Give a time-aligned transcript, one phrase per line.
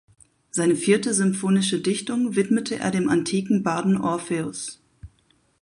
[0.49, 4.81] Seine vierte Symphonische Dichtung widmete er dem antiken Barden Orpheus.